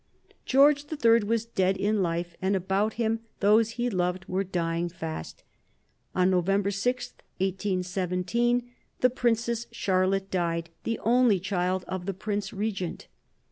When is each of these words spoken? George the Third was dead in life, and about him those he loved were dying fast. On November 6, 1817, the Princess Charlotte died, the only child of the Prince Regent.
George 0.47 0.85
the 0.85 0.97
Third 0.97 1.25
was 1.25 1.45
dead 1.45 1.77
in 1.77 2.01
life, 2.01 2.35
and 2.41 2.55
about 2.55 2.93
him 2.93 3.19
those 3.39 3.73
he 3.77 3.87
loved 3.87 4.25
were 4.25 4.43
dying 4.43 4.89
fast. 4.89 5.43
On 6.15 6.31
November 6.31 6.71
6, 6.71 7.13
1817, 7.37 8.67
the 9.01 9.11
Princess 9.11 9.67
Charlotte 9.71 10.31
died, 10.31 10.71
the 10.85 10.97
only 11.03 11.39
child 11.39 11.85
of 11.87 12.07
the 12.07 12.15
Prince 12.15 12.51
Regent. 12.51 13.09